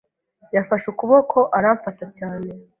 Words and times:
Yafashe 0.55 0.85
ukuboko 0.89 1.37
aramfata 1.57 2.05
cyane. 2.17 2.47